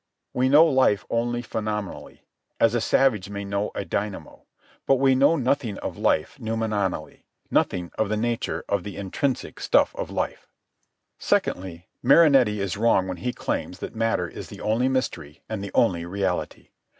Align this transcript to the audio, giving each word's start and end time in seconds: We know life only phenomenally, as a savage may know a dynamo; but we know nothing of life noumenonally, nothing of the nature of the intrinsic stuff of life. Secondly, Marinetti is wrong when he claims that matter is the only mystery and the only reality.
We 0.33 0.49
know 0.49 0.65
life 0.65 1.05
only 1.11 1.43
phenomenally, 1.43 2.23
as 2.59 2.73
a 2.73 2.81
savage 2.81 3.29
may 3.29 3.45
know 3.45 3.69
a 3.75 3.85
dynamo; 3.85 4.45
but 4.87 4.95
we 4.95 5.13
know 5.13 5.35
nothing 5.35 5.77
of 5.77 5.95
life 5.95 6.39
noumenonally, 6.39 7.25
nothing 7.51 7.91
of 7.99 8.09
the 8.09 8.17
nature 8.17 8.65
of 8.67 8.83
the 8.83 8.97
intrinsic 8.97 9.59
stuff 9.59 9.95
of 9.95 10.09
life. 10.09 10.47
Secondly, 11.19 11.87
Marinetti 12.01 12.59
is 12.61 12.77
wrong 12.77 13.07
when 13.07 13.17
he 13.17 13.31
claims 13.31 13.77
that 13.77 13.93
matter 13.93 14.27
is 14.27 14.49
the 14.49 14.59
only 14.61 14.89
mystery 14.89 15.43
and 15.47 15.63
the 15.63 15.69
only 15.75 16.03
reality. 16.03 16.69